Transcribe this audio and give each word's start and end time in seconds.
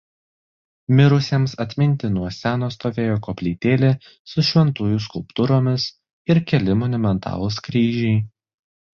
Mirusiems 0.99 1.51
atminti 1.65 2.07
nuo 2.13 2.29
seno 2.37 2.69
stovėjo 2.75 3.17
koplytėlė 3.27 3.91
su 4.31 4.43
šventųjų 4.47 4.97
skulptūromis 5.09 5.85
ir 6.35 6.41
keli 6.53 6.77
monumentalūs 6.85 7.61
kryžiai. 7.69 8.17